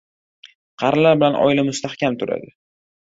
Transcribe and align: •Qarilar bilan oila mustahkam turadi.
•Qarilar 0.83 1.19
bilan 1.23 1.37
oila 1.43 1.67
mustahkam 1.69 2.17
turadi. 2.23 2.51